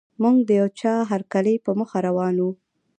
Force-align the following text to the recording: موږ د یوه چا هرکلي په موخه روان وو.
موږ 0.21 0.37
د 0.47 0.49
یوه 0.59 0.69
چا 0.79 0.93
هرکلي 1.11 1.55
په 1.65 1.71
موخه 1.79 1.97
روان 2.07 2.35
وو. 2.39 2.51